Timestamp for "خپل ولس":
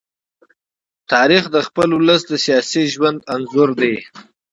1.67-2.21